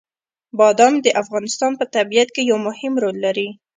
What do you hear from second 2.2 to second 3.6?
کې یو مهم رول لري.